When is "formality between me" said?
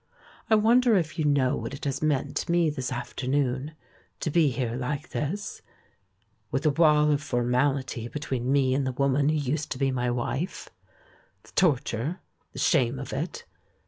7.21-8.73